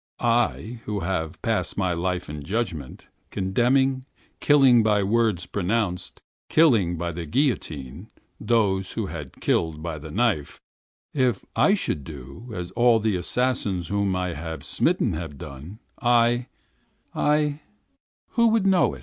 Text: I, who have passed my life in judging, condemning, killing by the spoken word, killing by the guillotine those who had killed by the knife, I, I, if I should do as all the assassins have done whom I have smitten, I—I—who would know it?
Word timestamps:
I, 0.19 0.81
who 0.85 1.01
have 1.01 1.39
passed 1.43 1.77
my 1.77 1.93
life 1.93 2.27
in 2.27 2.41
judging, 2.41 3.01
condemning, 3.29 4.07
killing 4.39 4.81
by 4.81 5.01
the 5.03 5.07
spoken 5.37 5.67
word, 5.67 6.11
killing 6.49 6.97
by 6.97 7.11
the 7.11 7.27
guillotine 7.27 8.09
those 8.39 8.93
who 8.93 9.05
had 9.05 9.39
killed 9.39 9.83
by 9.83 9.99
the 9.99 10.09
knife, 10.09 10.59
I, 11.13 11.19
I, 11.19 11.27
if 11.27 11.45
I 11.55 11.73
should 11.75 12.03
do 12.03 12.51
as 12.51 12.71
all 12.71 12.99
the 12.99 13.15
assassins 13.15 13.89
have 13.89 13.95
done 13.97 13.99
whom 13.99 14.15
I 14.15 14.33
have 14.33 14.63
smitten, 14.63 15.79
I—I—who 16.01 18.47
would 18.47 18.65
know 18.65 18.95
it? 18.95 18.99